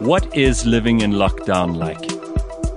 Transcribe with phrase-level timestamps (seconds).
[0.00, 1.98] What is living in lockdown like?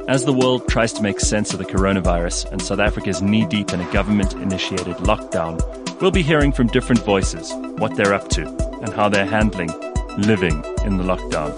[0.10, 3.46] As the world tries to make sense of the coronavirus and South Africa is knee
[3.46, 5.62] deep in a government initiated lockdown,
[6.02, 8.48] we'll be hearing from different voices what they're up to
[8.82, 9.70] and how they're handling
[10.18, 11.56] living in the lockdown.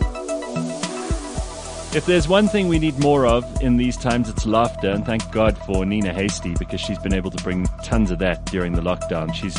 [1.95, 5.31] If there's one thing we need more of in these times, it's laughter, and thank
[5.31, 8.81] God for Nina Hastie because she's been able to bring tons of that during the
[8.81, 9.33] lockdown.
[9.33, 9.55] She's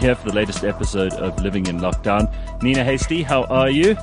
[0.00, 2.32] here for the latest episode of Living in Lockdown.
[2.62, 3.96] Nina Hastie, how are you?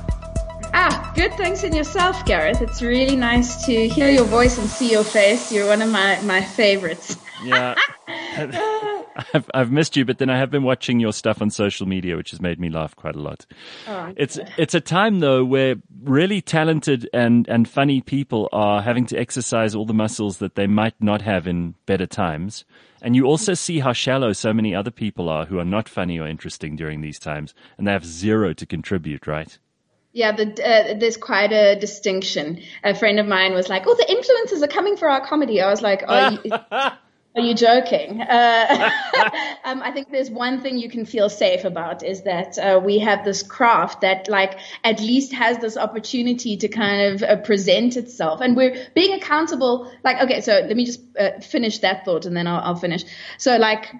[0.74, 1.32] Ah, good.
[1.34, 2.62] Thanks in yourself, Gareth.
[2.62, 5.52] It's really nice to hear your voice and see your face.
[5.52, 7.16] You're one of my, my favorites.
[7.44, 7.74] Yeah.
[9.34, 12.16] I've, I've missed you, but then I have been watching your stuff on social media,
[12.16, 13.46] which has made me laugh quite a lot.
[13.86, 19.06] Oh, It's it's a time though where really talented and and funny people are having
[19.06, 22.64] to exercise all the muscles that they might not have in better times.
[23.02, 26.20] And you also see how shallow so many other people are who are not funny
[26.20, 29.58] or interesting during these times, and they have zero to contribute, right?
[30.12, 32.60] Yeah, the, uh, there's quite a distinction.
[32.84, 35.70] A friend of mine was like, "Oh, the influencers are coming for our comedy." I
[35.70, 36.92] was like, "Oh."
[37.34, 38.90] are you joking?" Uh,
[39.64, 42.98] um, I think there's one thing you can feel safe about is that uh, we
[42.98, 47.96] have this craft that, like, at least has this opportunity to kind of uh, present
[47.96, 49.90] itself, and we're being accountable.
[50.04, 53.04] Like, okay, so let me just uh, finish that thought, and then I'll, I'll finish.
[53.38, 53.92] So, like,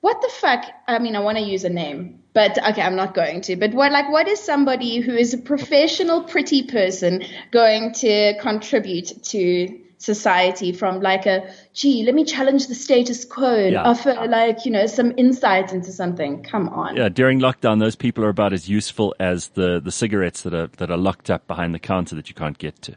[0.00, 0.64] what the fuck?
[0.86, 3.56] I mean, I want to use a name, but okay, I'm not going to.
[3.56, 9.22] But what, like, what is somebody who is a professional, pretty person going to contribute
[9.24, 13.82] to society from like a, gee, let me challenge the status quo and Yeah.
[13.82, 16.42] offer like, you know, some insights into something.
[16.42, 16.96] Come on.
[16.96, 20.68] Yeah, during lockdown, those people are about as useful as the the cigarettes that are
[20.78, 22.94] that are locked up behind the counter that you can't get to.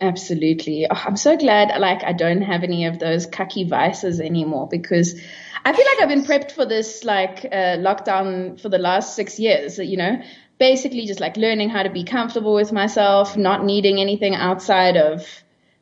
[0.00, 0.86] Absolutely.
[0.90, 5.20] Oh, I'm so glad like I don't have any of those cucky vices anymore because
[5.64, 9.38] I feel like I've been prepped for this like uh, lockdown for the last six
[9.40, 10.22] years, you know,
[10.58, 15.26] basically just like learning how to be comfortable with myself, not needing anything outside of,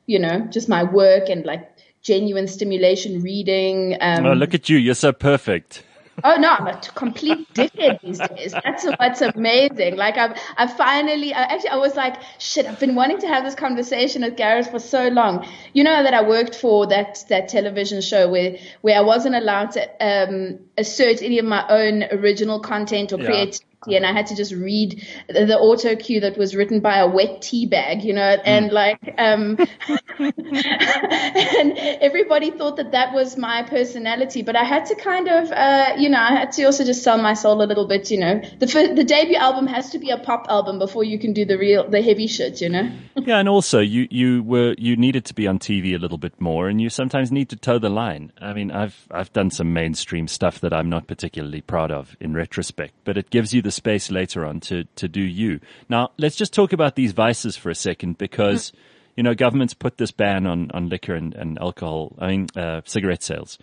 [0.06, 1.68] you know, just my work and like
[2.02, 3.97] genuine stimulation reading.
[4.00, 4.78] Um, Oh, look at you!
[4.78, 5.82] You're so perfect.
[6.25, 8.53] Oh no, I'm a complete dickhead these days.
[8.64, 9.97] That's what's amazing.
[9.97, 13.44] Like I've, I finally, I actually, I was like, shit, I've been wanting to have
[13.44, 15.47] this conversation with Gareth for so long.
[15.75, 19.72] You know that I worked for that, that television show where, where I wasn't allowed
[19.72, 23.26] to, um, assert any of my own original content or Yeah.
[23.26, 23.66] creativity.
[23.94, 27.08] And I had to just read the, the auto cue that was written by a
[27.08, 29.56] wet tea bag, you know, and like, um,
[30.19, 35.94] and everybody thought that that was my personality, but I had to kind of, uh,
[35.98, 38.41] you know, I had to also just sell my soul a little bit, you know.
[38.58, 41.58] The the debut album has to be a pop album before you can do the
[41.58, 42.91] real, the heavy shit, you know.
[43.26, 46.41] Yeah, and also you you were you needed to be on TV a little bit
[46.41, 48.30] more, and you sometimes need to toe the line.
[48.41, 52.34] I mean, I've I've done some mainstream stuff that I'm not particularly proud of in
[52.34, 55.60] retrospect, but it gives you the space later on to to do you.
[55.88, 58.72] Now, let's just talk about these vices for a second, because
[59.16, 62.16] you know governments put this ban on on liquor and, and alcohol.
[62.19, 63.59] I mean, uh, cigarette sales.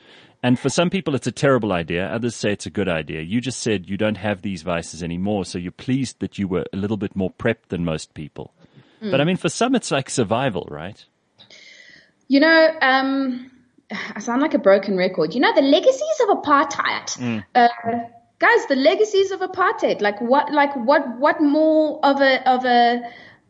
[0.46, 2.06] And for some people, it's a terrible idea.
[2.08, 3.22] Others say it's a good idea.
[3.22, 6.66] You just said you don't have these vices anymore, so you're pleased that you were
[6.74, 8.54] a little bit more prepped than most people.
[9.12, 11.04] But I mean, for some, it's like survival, right?
[12.30, 13.52] You know, um,
[14.16, 15.34] I sound like a broken record.
[15.34, 17.44] You know, the legacies of apartheid.
[17.54, 17.68] Uh,
[18.44, 20.02] guys, the legacies of apartheid.
[20.02, 23.02] Like what, like what, what more of a, of a,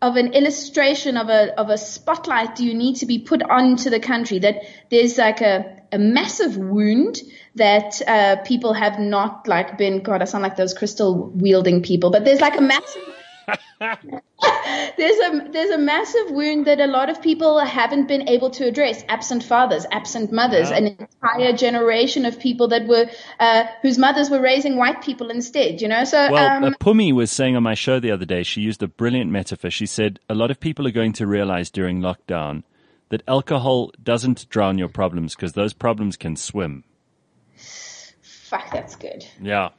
[0.03, 3.89] of an illustration of a, of a spotlight do you need to be put onto
[3.89, 4.61] the country that
[4.91, 7.21] there's like a, a massive wound
[7.55, 12.11] that, uh, people have not like been, God, I sound like those crystal wielding people,
[12.11, 13.01] but there's like a massive,
[14.97, 18.65] there's a there's a massive wound that a lot of people haven't been able to
[18.65, 19.03] address.
[19.09, 20.77] Absent fathers, absent mothers, Yeah.
[20.77, 23.09] an entire generation of people that were
[23.39, 25.81] uh, whose mothers were raising white people instead.
[25.81, 28.43] You know, so Well, um, uh, Pumi was saying on my show the other day,
[28.43, 29.69] she used a brilliant metaphor.
[29.69, 32.63] She said a lot of people are going to realize during lockdown
[33.09, 36.83] that alcohol doesn't drown your problems because those problems can swim.
[38.21, 39.25] fuck, that's good.
[39.41, 39.69] Yeah.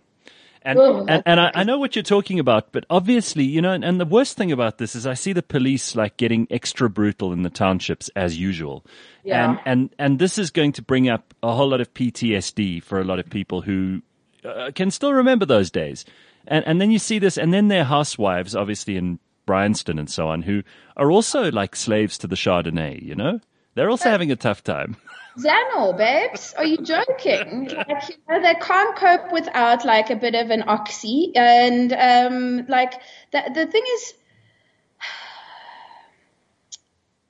[0.65, 3.85] And, and, and I, I know what you're talking about, but obviously, you know, and,
[3.85, 7.35] and the worst thing about this is I see the police like getting extra brutal
[7.35, 8.85] in the townships as usual.
[9.25, 9.51] Yeah.
[9.51, 12.99] And, and, and this is going to bring up a whole lot of PTSD for
[12.99, 14.01] a lot of people who
[14.43, 16.07] uh, can still remember those days.
[16.47, 20.29] And, and then you see this, and then their housewives, obviously in Bryanston and so
[20.29, 20.63] on, who
[20.97, 23.39] are also like slaves to the Chardonnay, you know?
[23.75, 24.97] They're also having a tough time.
[25.39, 27.69] Xanax, babes, are you joking?
[27.77, 32.67] Like, you know, they can't cope without like a bit of an oxy, and um,
[32.69, 32.95] like
[33.33, 34.15] the the thing is,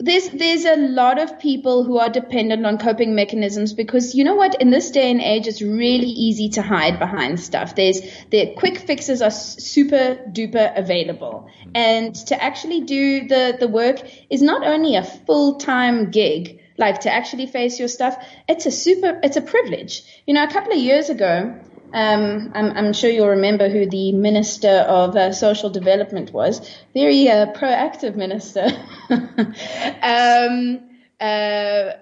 [0.00, 4.34] there's there's a lot of people who are dependent on coping mechanisms because you know
[4.34, 7.74] what in this day and age it's really easy to hide behind stuff.
[7.74, 11.48] There's the quick fixes are super duper available.
[11.74, 17.12] And to actually do the the work is not only a full-time gig like to
[17.12, 18.16] actually face your stuff
[18.48, 21.54] it's a super it's a privilege you know a couple of years ago
[21.94, 26.68] um, I'm, I'm, sure you'll remember who the Minister of uh, Social Development was.
[26.92, 28.66] Very uh, proactive minister.
[29.10, 30.80] um,
[31.20, 31.92] uh,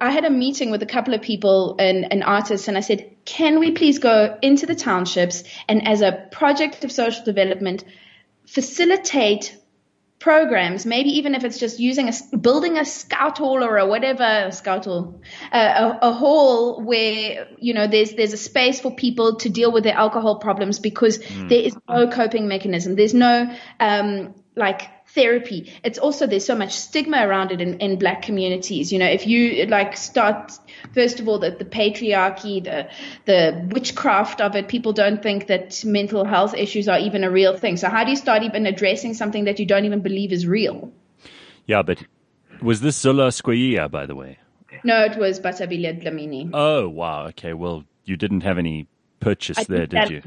[0.00, 3.16] I had a meeting with a couple of people and, and artists, and I said,
[3.26, 7.84] "Can we please go into the townships and, as a project of social development,
[8.46, 9.56] facilitate
[10.24, 14.50] programs, maybe even if it's just using a building a scout hall or a whatever
[14.52, 15.20] scout hall,
[15.52, 19.70] uh, a, a, hall where you know there's there's a space for people to deal
[19.70, 21.50] with their alcohol problems because mm.
[21.50, 22.96] there is no coping mechanism.
[22.96, 25.72] There's no um, like therapy.
[25.82, 28.92] It's also there's so much stigma around it in, in black communities.
[28.92, 30.52] You know, if you like start
[30.92, 32.88] first of all the, the patriarchy, the
[33.24, 37.56] the witchcraft of it, people don't think that mental health issues are even a real
[37.56, 37.76] thing.
[37.76, 40.92] So how do you start even addressing something that you don't even believe is real?
[41.66, 42.04] Yeah, but
[42.62, 44.38] was this Zola Skweyiya, by the way?
[44.82, 46.50] No, it was Bathabile Dlamini.
[46.52, 47.52] Oh wow, okay.
[47.54, 48.86] Well, you didn't have any
[49.20, 50.22] purchase there, did you?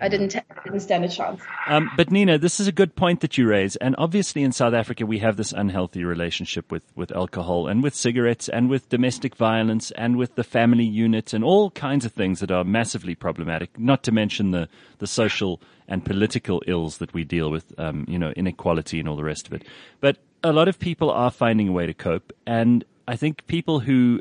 [0.00, 1.40] I didn't, I didn't stand a chance.
[1.66, 3.76] Um, but Nina, this is a good point that you raise.
[3.76, 7.94] And obviously in South Africa, we have this unhealthy relationship with, with alcohol and with
[7.94, 12.40] cigarettes and with domestic violence and with the family unit and all kinds of things
[12.40, 14.68] that are massively problematic, not to mention the,
[14.98, 19.16] the social and political ills that we deal with, um, you know, inequality and all
[19.16, 19.64] the rest of it.
[20.00, 22.32] But a lot of people are finding a way to cope.
[22.46, 24.20] And I think people who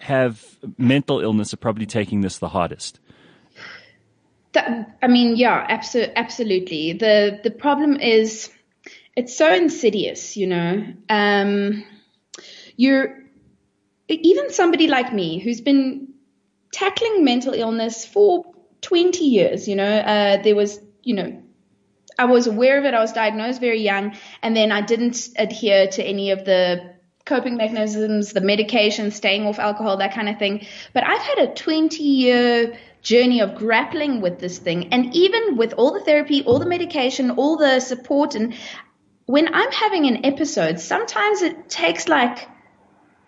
[0.00, 0.44] have
[0.76, 3.00] mental illness are probably taking this the hardest
[5.02, 6.92] I mean, yeah, absolutely, absolutely.
[6.94, 8.50] The the problem is
[9.16, 10.86] it's so insidious, you know.
[11.08, 11.84] Um,
[12.76, 13.18] you're
[14.08, 16.14] even somebody like me who's been
[16.72, 18.44] tackling mental illness for
[18.82, 19.98] 20 years, you know.
[19.98, 21.42] Uh, there was, you know,
[22.18, 22.94] I was aware of it.
[22.94, 26.94] I was diagnosed very young, and then I didn't adhere to any of the
[27.28, 30.66] coping mechanisms, the medication, staying off alcohol, that kind of thing.
[30.92, 34.92] But I've had a 20 year journey of grappling with this thing.
[34.92, 38.54] And even with all the therapy, all the medication, all the support, and
[39.26, 42.48] when I'm having an episode, sometimes it takes like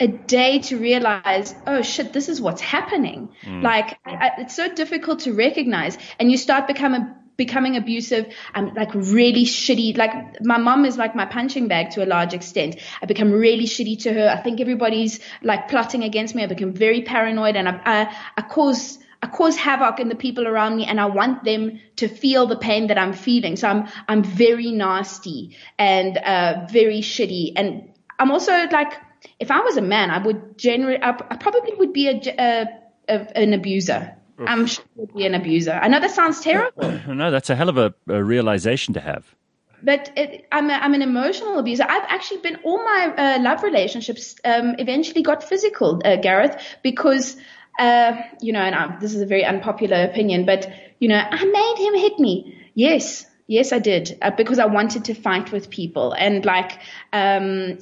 [0.00, 3.29] a day to realize, oh shit, this is what's happening.
[3.44, 3.62] Mm.
[3.62, 8.25] Like I, it's so difficult to recognize, and you start becoming becoming abusive.
[8.55, 9.97] I'm like really shitty.
[9.97, 10.15] Like
[10.53, 12.77] my mom is like my punching bag to a large extent.
[13.03, 14.29] I become really shitty to her.
[14.29, 16.43] I think everybody's like plotting against me.
[16.45, 20.47] I become very paranoid, and I, I, I cause I cause havoc in the people
[20.49, 23.57] around me and I want them to feel the pain that I'm feeling.
[23.57, 27.53] So I'm, I'm very nasty and, uh, very shitty.
[27.57, 28.95] And I'm also like,
[29.39, 32.67] if I was a man, I would generally, I, I probably would be a, a,
[33.09, 34.17] a an abuser.
[34.49, 35.73] I'm sure would be an abuser.
[35.73, 36.99] I know that sounds terrible.
[37.09, 39.35] no, that's a hell of a, a realization to have
[39.83, 41.85] but it, I'm, a, I'm an emotional abuser.
[41.89, 47.37] I've actually been all my uh, love relationships um, eventually got physical, uh, Gareth, because
[47.79, 51.45] uh, you know, and I, this is a very unpopular opinion, but you know, I
[51.45, 52.71] made him hit me.
[52.75, 56.79] Yes, yes, I did uh, because I wanted to fight with people and like,
[57.13, 57.79] um,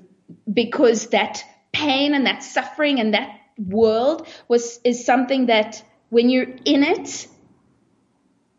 [0.53, 6.49] because that pain and that suffering and that world was is something that when you're
[6.65, 7.29] in it,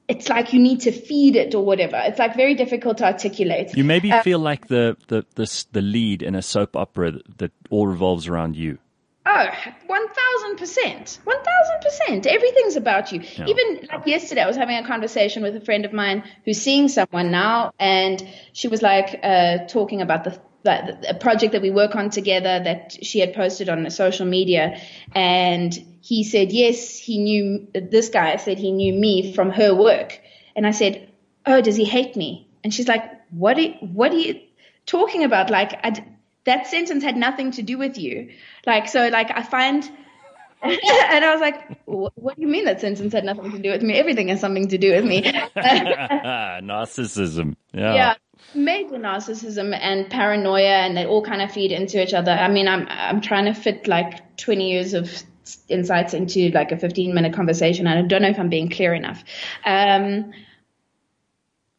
[0.08, 2.02] it's like you need to feed it or whatever.
[2.04, 3.76] It's like very difficult to articulate.
[3.78, 7.38] You maybe uh, feel like the, the, the, the lead in a soap opera that,
[7.38, 8.80] that all revolves around you.
[9.26, 9.48] Oh,
[9.88, 11.20] 1000%.
[11.20, 12.26] 1000%.
[12.26, 13.22] Everything's about you.
[13.22, 13.46] Yeah.
[13.46, 16.88] Even like yesterday, I was having a conversation with a friend of mine who's seeing
[16.88, 21.96] someone now, and she was like uh, talking about the a project that we work
[21.96, 24.80] on together that she had posted on social media
[25.16, 30.20] and he said yes he knew this guy said he knew me from her work
[30.56, 31.10] and i said
[31.46, 34.40] oh does he hate me and she's like what are, what are you
[34.86, 36.04] talking about like I,
[36.50, 38.30] that sentence had nothing to do with you.
[38.66, 39.84] Like, so like I find,
[40.64, 43.84] and I was like, what do you mean that sentence had nothing to do with
[43.84, 43.94] me?
[43.94, 45.22] Everything has something to do with me.
[45.56, 47.56] narcissism.
[47.74, 47.94] Yeah.
[47.94, 48.16] Yeah.
[48.56, 52.32] Major narcissism and paranoia and they all kind of feed into each other.
[52.32, 55.24] I mean, I'm, I'm trying to fit like 20 years of
[55.68, 57.88] insights into like a 15 minute conversation.
[57.88, 59.24] And I don't know if I'm being clear enough.
[59.66, 60.32] Um,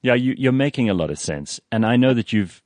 [0.03, 1.61] yeah, you, you're making a lot of sense.
[1.71, 2.63] And I know that you've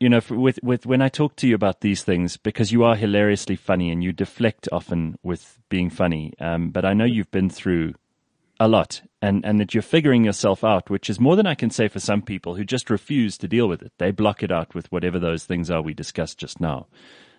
[0.00, 2.96] you know, with with when I talk to you about these things, because you are
[2.96, 6.34] hilariously funny and you deflect often with being funny.
[6.40, 7.94] Um, but I know you've been through
[8.60, 11.70] a lot and, and that you're figuring yourself out, which is more than I can
[11.70, 13.92] say for some people who just refuse to deal with it.
[13.98, 16.86] They block it out with whatever those things are we discussed just now.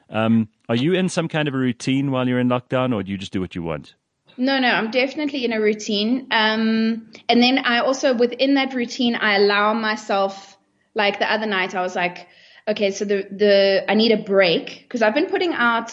[0.09, 3.12] Um, are you in some kind of a routine while you're in lockdown or do
[3.12, 3.95] you just do what you want?
[4.38, 6.27] No, no, I'm definitely in a routine.
[6.31, 10.57] Um, and then I also, within that routine, I allow myself,
[10.93, 12.27] like the other night, I was like,
[12.67, 15.91] okay, so the, the, I need a break because I've been putting out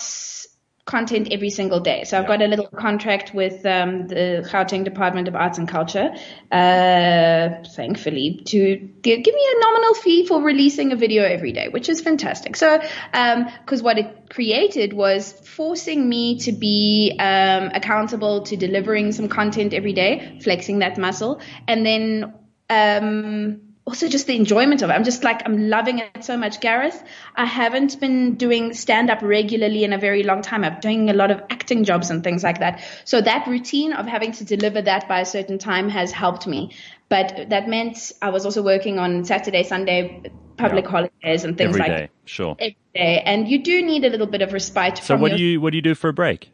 [0.84, 2.02] content every single day.
[2.04, 6.12] So I've got a little contract with um, the Gauteng Department of Arts and Culture,
[6.50, 11.68] uh, thankfully, to give, give, me a nominal fee for releasing a video every day,
[11.68, 12.56] which is fantastic.
[12.56, 19.12] So, because um, what it created was forcing me to be um, accountable to delivering
[19.12, 22.34] some content every day, flexing that muscle, and then
[22.68, 24.92] um, also just the enjoyment of it.
[24.92, 27.02] I'm just like, I'm loving it so much, Gareth.
[27.34, 30.64] I haven't been doing stand up regularly in a very long time.
[30.64, 32.82] I'm doing a lot of acting jobs and things like that.
[33.04, 36.74] So that routine of having to deliver that by a certain time has helped me.
[37.08, 40.22] But that meant I was also working on Saturday, Sunday,
[40.56, 40.90] public yeah.
[40.90, 42.00] holidays and things every like day.
[42.02, 42.10] that.
[42.24, 42.56] Sure.
[42.58, 43.22] Every day.
[43.24, 44.98] And you do need a little bit of respite.
[44.98, 46.50] So what your- do you, what do you do for a break?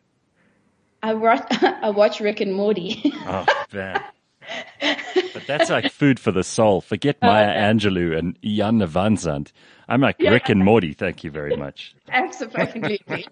[1.02, 3.12] I watch, I watch Rick and Morty.
[3.26, 4.02] oh, man.
[5.34, 6.80] But that's like food for the soul.
[6.80, 9.52] Forget oh, Maya Angelou and Iyanla Vanzant.
[9.90, 10.30] I'm like yeah.
[10.30, 10.92] Rick and Morty.
[10.92, 11.94] Thank you very much.
[12.10, 13.00] Absolutely.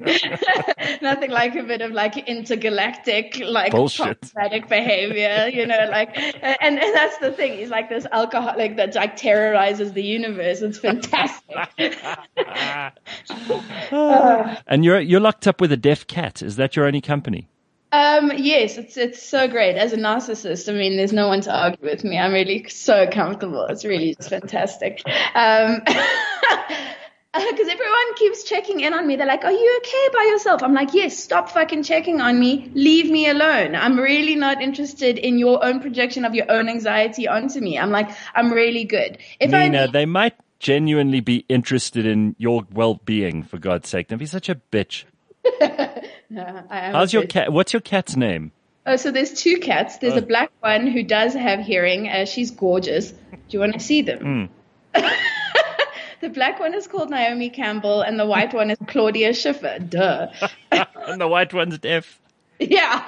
[1.02, 4.32] Nothing like a bit of like intergalactic, like bullshit
[4.68, 7.58] behavior, you know, like, and, and that's the thing.
[7.58, 10.62] He's like this alcoholic that like terrorizes the universe.
[10.62, 11.99] It's fantastic.
[13.92, 16.40] uh, and you're, you're locked up with a deaf cat.
[16.40, 17.49] Is that your only company?
[17.97, 19.76] Um, yes, it's it's so great.
[19.76, 22.19] As a narcissist, I mean, there's no one to argue with me.
[22.19, 23.65] I'm really so comfortable.
[23.71, 25.00] It's really just fantastic.
[25.35, 29.17] Um, because everyone keeps checking in on me.
[29.17, 32.71] They're like, "Are you okay by yourself?" I'm like, "Yes." Stop fucking checking on me.
[32.75, 33.75] Leave me alone.
[33.75, 37.79] I'm really not interested in your own projection of your own anxiety onto me.
[37.79, 39.17] I'm like, I'm really good.
[39.41, 43.43] If Nina, I, they might genuinely be interested in your well-being.
[43.43, 45.05] For God's sake, don't be such a bitch.
[46.71, 47.52] How's your cat?
[47.52, 48.52] What's your cat's name?
[48.85, 49.99] Oh, so there's two cats.
[49.99, 50.18] There's oh.
[50.18, 52.09] a black one who does have hearing.
[52.09, 53.11] Uh, she's gorgeous.
[53.11, 53.18] Do
[53.50, 54.50] you want to see them?
[54.95, 55.11] Mm.
[56.21, 59.78] the black one is called Naomi Campbell, and the white one is Claudia Schiffer.
[59.80, 60.28] Duh.
[60.71, 62.21] and the white one's deaf.
[62.61, 63.06] Yeah.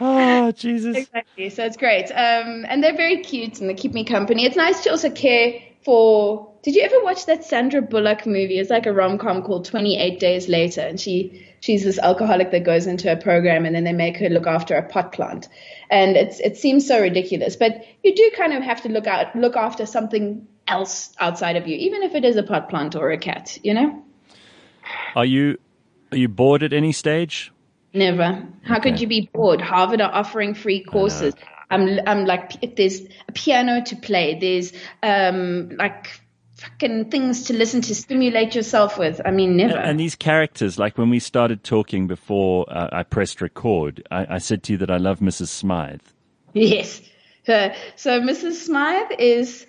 [0.00, 0.96] Oh, Jesus.
[0.96, 1.50] Exactly.
[1.50, 2.10] So it's great.
[2.10, 4.44] Um, and they're very cute and they keep me company.
[4.44, 8.58] It's nice to also care for did you ever watch that Sandra Bullock movie?
[8.58, 12.64] It's like a rom com called 28 Days Later, and she she's this alcoholic that
[12.64, 15.46] goes into a program, and then they make her look after a pot plant,
[15.90, 19.36] and it's it seems so ridiculous, but you do kind of have to look out
[19.36, 23.10] look after something else outside of you, even if it is a pot plant or
[23.10, 24.02] a cat, you know.
[25.14, 25.58] Are you
[26.12, 27.52] are you bored at any stage?
[27.92, 28.42] Never.
[28.62, 28.90] How okay.
[28.90, 29.60] could you be bored?
[29.60, 31.34] Harvard are offering free courses.
[31.70, 34.38] I'm I'm like there's a piano to play.
[34.40, 36.23] There's um like
[36.64, 39.20] fucking things to listen to, stimulate yourself with.
[39.24, 39.76] I mean, never.
[39.76, 44.34] And, and these characters, like when we started talking before uh, I pressed record, I,
[44.36, 45.48] I, said to you that I love Mrs.
[45.48, 46.00] Smythe.
[46.52, 47.02] Yes.
[47.48, 48.52] Uh, so Mrs.
[48.52, 49.66] Smythe is.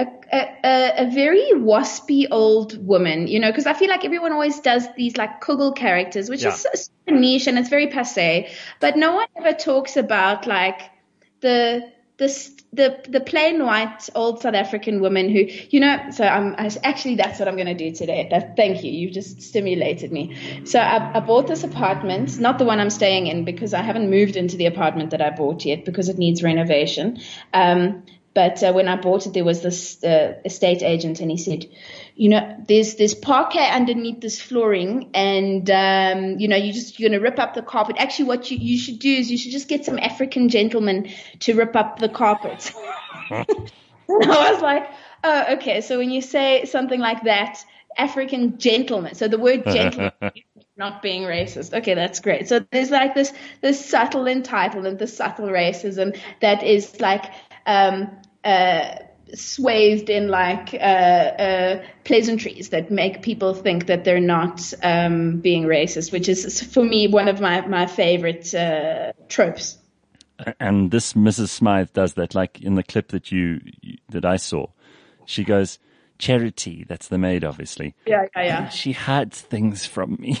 [0.00, 4.60] A, a, a, very waspy old woman, you know, because I feel like everyone always
[4.60, 6.52] does these like Kugel characters, which yeah.
[6.52, 6.60] is
[7.08, 8.48] so niche and it's very passe.
[8.78, 10.82] But no one ever talks about like
[11.40, 11.82] the
[12.18, 16.10] the the the plain white old South African woman who you know.
[16.10, 18.28] So I'm I, actually that's what I'm going to do today.
[18.30, 18.90] That, thank you.
[18.90, 20.64] you've just stimulated me.
[20.64, 24.10] So I, I bought this apartment, not the one I'm staying in because I haven't
[24.10, 27.20] moved into the apartment that I bought yet because it needs renovation.
[27.54, 31.36] Um, but uh, when I bought it, there was this uh, estate agent, and he
[31.36, 31.66] said,
[32.18, 37.08] you know, there's there's parquet underneath this flooring, and um, you know, you just you're
[37.08, 37.94] gonna rip up the carpet.
[37.96, 41.54] Actually, what you, you should do is you should just get some African gentlemen to
[41.54, 42.72] rip up the carpet.
[43.30, 43.44] I
[44.08, 44.90] was like,
[45.22, 45.80] oh, okay.
[45.80, 47.64] So when you say something like that,
[47.96, 49.14] African gentleman.
[49.14, 50.10] So the word gentleman
[50.76, 51.72] not being racist.
[51.72, 52.48] Okay, that's great.
[52.48, 57.26] So there's like this this subtle entitlement, this subtle racism that is like
[57.64, 58.10] um,
[58.42, 58.96] uh,
[59.34, 65.64] swathed in like uh, uh, pleasantries that make people think that they're not um, being
[65.64, 69.78] racist, which is for me one of my my favorite uh, tropes.
[70.60, 71.48] And this Mrs.
[71.48, 73.60] Smythe does that, like in the clip that you
[74.08, 74.66] that I saw.
[75.26, 75.78] She goes,
[76.18, 77.94] Charity, that's the maid, obviously.
[78.06, 78.68] Yeah, yeah, yeah.
[78.70, 80.40] She hides things from me.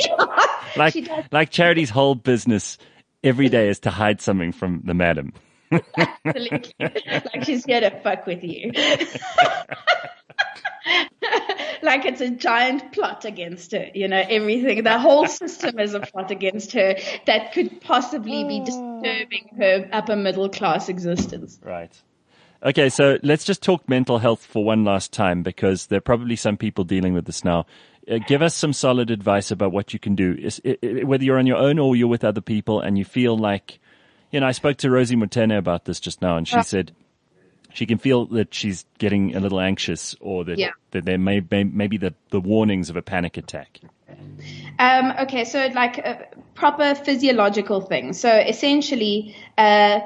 [0.76, 0.94] like,
[1.32, 2.78] like Charity's whole business
[3.24, 5.32] every day is to hide something from the madam.
[5.70, 6.74] Absolutely.
[6.80, 8.72] like she's here to fuck with you.
[8.74, 9.68] like
[11.82, 13.86] like it's a giant plot against her.
[13.94, 16.96] You know, everything, the whole system is a plot against her
[17.26, 21.58] that could possibly be disturbing her upper middle class existence.
[21.62, 21.92] Right.
[22.62, 26.36] Okay, so let's just talk mental health for one last time because there are probably
[26.36, 27.64] some people dealing with this now.
[28.10, 31.38] Uh, give us some solid advice about what you can do, is, it, whether you're
[31.38, 33.78] on your own or you're with other people and you feel like,
[34.30, 36.92] you know, I spoke to Rosie Motene about this just now and she said,
[37.72, 40.70] she can feel that she's getting a little anxious or that, yeah.
[40.90, 43.80] that there may, may, may be the, the warnings of a panic attack.
[44.78, 46.16] Um, okay, so like uh,
[46.54, 48.18] proper physiological things.
[48.18, 50.00] So essentially, uh,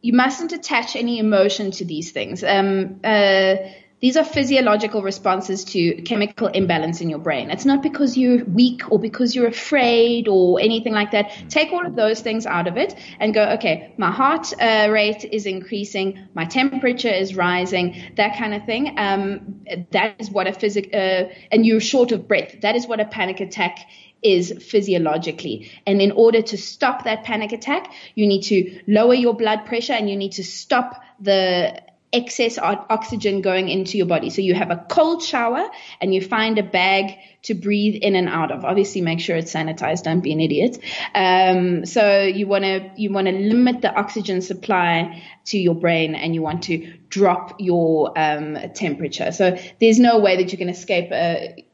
[0.00, 2.42] you mustn't attach any emotion to these things.
[2.42, 3.56] Um, uh,
[4.02, 7.50] these are physiological responses to chemical imbalance in your brain.
[7.50, 11.30] It's not because you're weak or because you're afraid or anything like that.
[11.48, 15.24] Take all of those things out of it and go, okay, my heart uh, rate
[15.24, 18.98] is increasing, my temperature is rising, that kind of thing.
[18.98, 22.60] Um, that is what a physic, uh, and you're short of breath.
[22.62, 23.78] That is what a panic attack
[24.20, 25.70] is physiologically.
[25.86, 29.92] And in order to stop that panic attack, you need to lower your blood pressure
[29.92, 31.80] and you need to stop the
[32.12, 34.30] excess oxygen going into your body.
[34.30, 35.68] So you have a cold shower
[36.00, 38.64] and you find a bag to breathe in and out of.
[38.64, 40.04] Obviously, make sure it's sanitized.
[40.04, 40.78] Don't be an idiot.
[41.14, 46.14] Um, so you want to you want to limit the oxygen supply to your brain,
[46.14, 49.32] and you want to drop your um, temperature.
[49.32, 51.64] So there's no way that you can escape a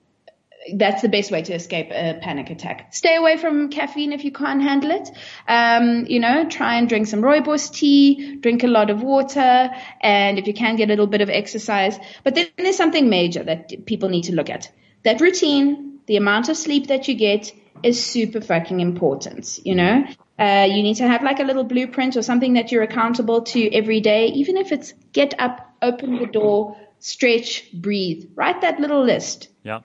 [0.75, 2.95] that's the best way to escape a panic attack.
[2.95, 5.09] Stay away from caffeine if you can't handle it.
[5.47, 9.71] Um, you know, try and drink some rooibos tea, drink a lot of water,
[10.01, 11.99] and if you can get a little bit of exercise.
[12.25, 14.71] But then there's something major that people need to look at.
[15.05, 20.05] That routine, the amount of sleep that you get is super fucking important, you know?
[20.39, 23.75] Uh, you need to have like a little blueprint or something that you're accountable to
[23.75, 28.31] every day, even if it's get up, open the door, stretch, breathe.
[28.35, 29.49] Write that little list.
[29.65, 29.81] Yeah.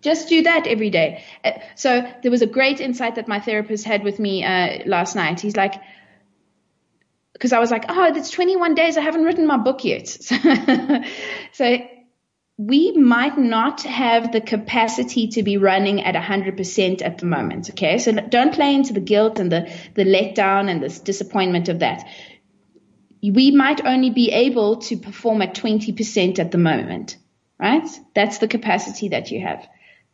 [0.00, 1.24] Just do that every day.
[1.44, 5.14] Uh, so there was a great insight that my therapist had with me uh, last
[5.14, 5.40] night.
[5.40, 5.74] He's like,
[7.32, 8.96] because I was like, oh, it's 21 days.
[8.96, 10.08] I haven't written my book yet.
[11.52, 11.78] so
[12.56, 17.70] we might not have the capacity to be running at 100% at the moment.
[17.70, 17.98] Okay.
[17.98, 22.06] So don't play into the guilt and the, the letdown and the disappointment of that.
[23.22, 27.16] We might only be able to perform at 20% at the moment
[27.60, 27.86] right?
[28.14, 29.68] That's the capacity that you have.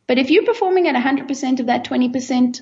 [0.06, 2.60] But if you're performing at 100% of that 20%,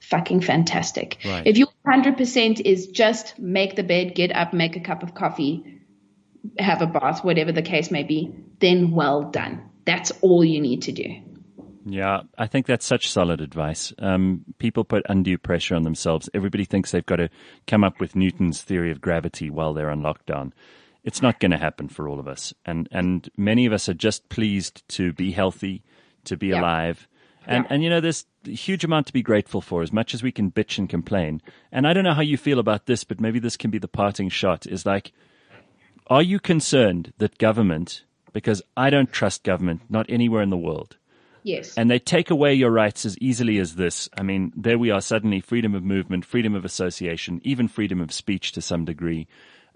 [0.00, 1.18] fucking fantastic.
[1.24, 1.46] Right.
[1.46, 5.80] If your 100% is just make the bed, get up, make a cup of coffee,
[6.58, 9.68] have a bath, whatever the case may be, then well done.
[9.84, 11.22] That's all you need to do.
[11.84, 13.94] Yeah, I think that's such solid advice.
[13.98, 16.28] Um, people put undue pressure on themselves.
[16.34, 17.30] Everybody thinks they've got to
[17.66, 20.52] come up with Newton's theory of gravity while they're on lockdown
[21.04, 22.52] it's not going to happen for all of us.
[22.66, 25.82] And and many of us are just pleased to be healthy,
[26.28, 26.60] to be yeah.
[26.60, 27.08] alive.
[27.46, 27.74] And yeah.
[27.74, 30.32] and you know there's a huge amount to be grateful for as much as we
[30.32, 31.42] can bitch and complain.
[31.72, 33.88] And I don't know how you feel about this, but maybe this can be the
[33.88, 35.12] parting shot is like
[36.08, 40.96] are you concerned that government because I don't trust government not anywhere in the world.
[41.42, 41.74] Yes.
[41.76, 44.08] And they take away your rights as easily as this.
[44.16, 48.12] I mean, there we are suddenly freedom of movement, freedom of association, even freedom of
[48.12, 49.28] speech to some degree.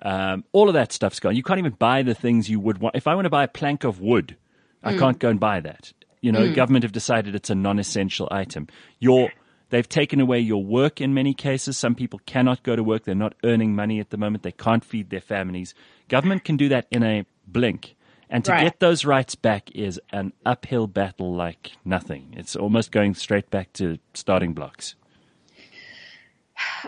[0.02, 1.36] Um, all of that stuff's gone.
[1.36, 2.96] You can't even buy the things you would want.
[2.96, 4.36] If I want to buy a plank of wood,
[4.82, 4.98] I mm.
[4.98, 5.92] can't go and buy that.
[6.22, 6.54] You know, mm.
[6.54, 8.68] government have decided it's a non-essential item.
[8.98, 9.30] Your
[9.72, 11.78] They've taken away your work in many cases.
[11.78, 13.04] Some people cannot go to work.
[13.04, 14.42] They're not earning money at the moment.
[14.42, 15.72] They can't feed their families.
[16.10, 17.96] Government can do that in a blink.
[18.28, 18.64] And to right.
[18.64, 22.34] get those rights back is an uphill battle like nothing.
[22.36, 24.94] It's almost going straight back to starting blocks.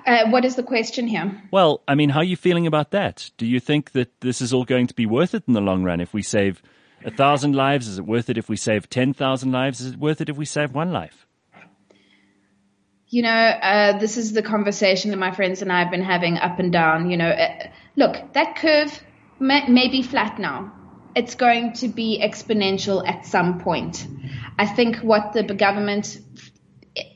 [0.06, 1.42] Uh, what is the question here?
[1.50, 3.30] Well, I mean, how are you feeling about that?
[3.38, 5.84] Do you think that this is all going to be worth it in the long
[5.84, 6.02] run?
[6.02, 6.62] If we save
[7.04, 8.38] a thousand lives, is it worth it?
[8.38, 11.26] If we save 10,000 lives, is it worth it if we save one life?
[13.08, 16.36] You know, uh, this is the conversation that my friends and I have been having
[16.36, 17.10] up and down.
[17.10, 18.98] You know, uh, look, that curve
[19.38, 20.72] may, may be flat now.
[21.14, 24.04] It's going to be exponential at some point.
[24.58, 26.18] I think what the government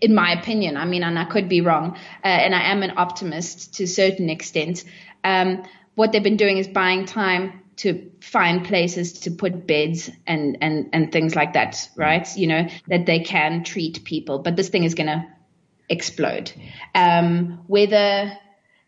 [0.00, 2.94] in my opinion, I mean, and I could be wrong, uh, and I am an
[2.96, 4.84] optimist to a certain extent.
[5.22, 5.62] Um,
[5.94, 10.90] what they've been doing is buying time to find places to put beds and, and,
[10.92, 12.28] and things like that, right?
[12.36, 15.26] You know, that they can treat people, but this thing is going to
[15.88, 16.52] explode.
[16.94, 18.36] Um, whether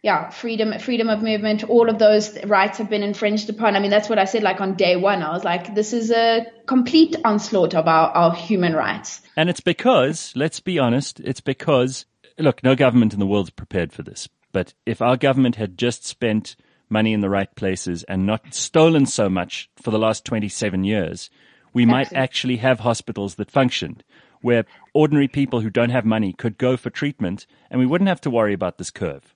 [0.02, 3.76] yeah, freedom, freedom of movement, all of those rights have been infringed upon.
[3.76, 5.22] I mean, that's what I said, like on day one.
[5.22, 9.20] I was like, this is a complete onslaught of our, our human rights.
[9.36, 12.06] And it's because, let's be honest, it's because,
[12.38, 14.26] look, no government in the world is prepared for this.
[14.52, 16.56] But if our government had just spent
[16.90, 21.30] money in the right places and not stolen so much for the last 27 years,
[21.72, 24.02] we might actually have hospitals that functioned
[24.42, 28.20] where ordinary people who don't have money could go for treatment and we wouldn't have
[28.22, 29.34] to worry about this curve.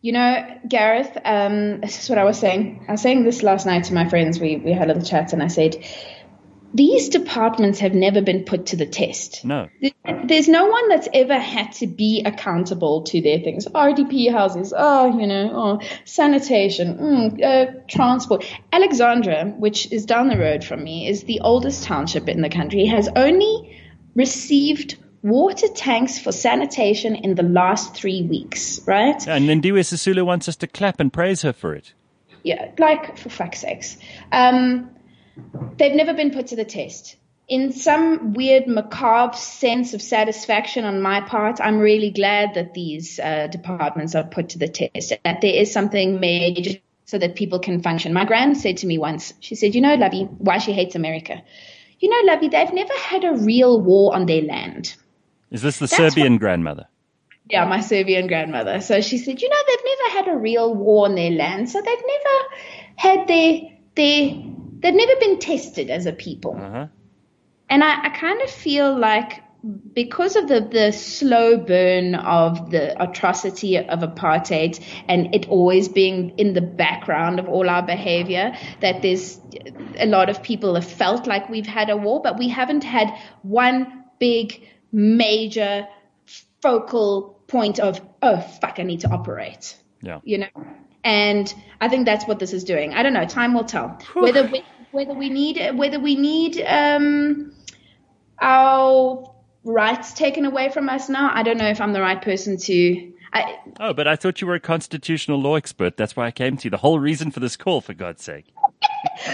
[0.00, 2.84] You know, Gareth, um, this is what I was saying.
[2.88, 4.38] I was saying this last night to my friends.
[4.38, 5.84] We, we had a little chat and I said,
[6.76, 9.44] these departments have never been put to the test.
[9.44, 9.68] No.
[10.24, 13.66] There's no one that's ever had to be accountable to their things.
[13.66, 18.44] RDP houses, oh, you know, oh, sanitation, mm, uh, transport.
[18.72, 22.84] Alexandra, which is down the road from me, is the oldest township in the country,
[22.84, 23.80] has only
[24.14, 29.26] received water tanks for sanitation in the last three weeks, right?
[29.26, 31.94] And Lindiwe Sisulu wants us to clap and praise her for it.
[32.42, 33.96] Yeah, like, for fuck's sakes.
[34.30, 34.90] Um,
[35.76, 37.16] they've never been put to the test.
[37.48, 43.20] In some weird macabre sense of satisfaction on my part, I'm really glad that these
[43.20, 47.60] uh, departments are put to the test, that there is something made so that people
[47.60, 48.12] can function.
[48.12, 51.40] My grand said to me once, she said, You know, Lovey, why she hates America?
[52.00, 54.94] You know, Lovey, they've never had a real war on their land.
[55.50, 56.88] Is this the That's Serbian what, grandmother?
[57.48, 58.80] Yeah, my Serbian grandmother.
[58.80, 61.80] So she said, You know, they've never had a real war on their land, so
[61.80, 62.54] they've never
[62.96, 63.60] had their
[63.94, 64.42] their
[64.80, 66.56] they've never been tested as a people.
[66.56, 66.86] Uh-huh.
[67.68, 69.42] And I, I kind of feel like
[69.92, 76.30] because of the, the slow burn of the atrocity of apartheid and it always being
[76.38, 79.40] in the background of all our behavior, that there's
[79.98, 83.12] a lot of people have felt like we've had a war, but we haven't had
[83.42, 85.88] one big, major,
[86.62, 89.76] focal point of, oh, fuck, I need to operate.
[90.02, 90.20] Yeah.
[90.22, 90.48] You know?
[91.06, 92.92] And I think that's what this is doing.
[92.92, 93.24] I don't know.
[93.26, 94.50] Time will tell whether
[94.90, 97.52] whether we need whether we need um,
[98.40, 101.30] our rights taken away from us now.
[101.32, 103.12] I don't know if I'm the right person to.
[103.32, 105.96] I, oh, but I thought you were a constitutional law expert.
[105.96, 106.70] That's why I came to you.
[106.70, 108.46] The whole reason for this call, for God's sake.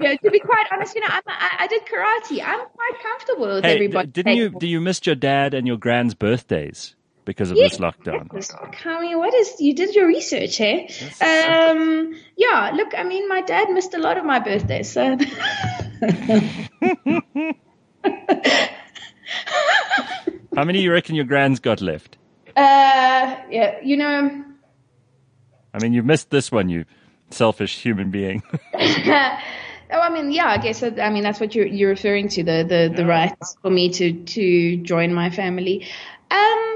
[0.00, 2.42] yeah, to be quite honest, you know, I, I did karate.
[2.44, 4.08] I'm quite comfortable with hey, everybody.
[4.08, 4.50] Didn't you?
[4.50, 6.96] Do you miss your dad and your grand's birthdays?
[7.24, 8.28] Because of this lockdown.
[8.84, 10.86] I mean, what is you did your research, eh?
[11.20, 12.70] Um, yeah.
[12.74, 15.16] Look, I mean, my dad missed a lot of my birthdays, so.
[20.56, 22.16] How many you reckon your grand's got left?
[22.56, 24.44] Uh, yeah, you know.
[25.72, 26.84] I mean, you've missed this one, you
[27.30, 28.42] selfish human being.
[29.92, 30.82] Oh, I mean, yeah, I guess.
[30.82, 33.08] I mean, that's what you're you're referring to the the, the yeah.
[33.08, 35.88] rights for me to to join my family.
[36.30, 36.69] Um,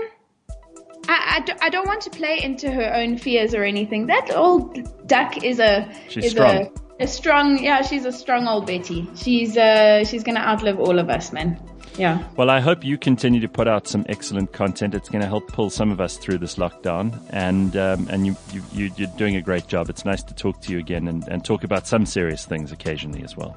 [1.08, 4.06] I, I, I, don't want to play into her own fears or anything.
[4.06, 6.70] That old duck is a she's is strong.
[7.00, 9.08] A, a strong yeah she's a strong old Betty.
[9.14, 11.60] She's uh she's gonna outlive all of us, man.
[11.96, 12.26] Yeah.
[12.36, 14.94] Well, I hope you continue to put out some excellent content.
[14.94, 18.36] It's going to help pull some of us through this lockdown, and um, and you,
[18.72, 19.88] you you're doing a great job.
[19.88, 23.22] It's nice to talk to you again and, and talk about some serious things occasionally
[23.22, 23.56] as well.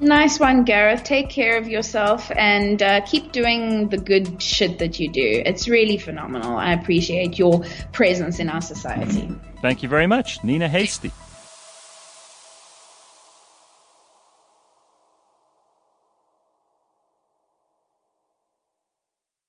[0.00, 1.02] Nice one, Gareth.
[1.02, 5.42] Take care of yourself and uh, keep doing the good shit that you do.
[5.44, 6.56] It's really phenomenal.
[6.56, 9.28] I appreciate your presence in our society.
[9.60, 11.10] Thank you very much, Nina Hastie.